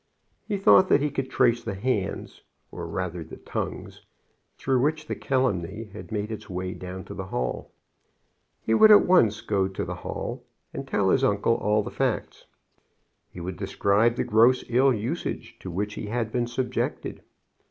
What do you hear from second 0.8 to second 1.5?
that he could